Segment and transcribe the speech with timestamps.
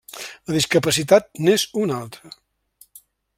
[0.49, 2.33] La discapacitat n'és un altre.